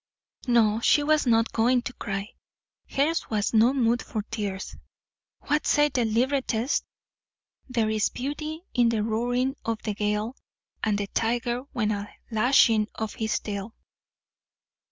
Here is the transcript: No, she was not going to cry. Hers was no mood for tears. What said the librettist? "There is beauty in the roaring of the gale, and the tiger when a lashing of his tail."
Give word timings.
No, 0.47 0.79
she 0.81 1.03
was 1.03 1.27
not 1.27 1.51
going 1.53 1.83
to 1.83 1.93
cry. 1.93 2.29
Hers 2.89 3.29
was 3.29 3.53
no 3.53 3.71
mood 3.71 4.01
for 4.01 4.23
tears. 4.31 4.75
What 5.41 5.67
said 5.67 5.93
the 5.93 6.05
librettist? 6.05 6.85
"There 7.69 7.91
is 7.91 8.09
beauty 8.09 8.63
in 8.73 8.89
the 8.89 9.03
roaring 9.03 9.57
of 9.63 9.79
the 9.83 9.93
gale, 9.93 10.35
and 10.83 10.97
the 10.97 11.05
tiger 11.05 11.65
when 11.73 11.91
a 11.91 12.09
lashing 12.31 12.87
of 12.95 13.13
his 13.13 13.39
tail." 13.41 13.75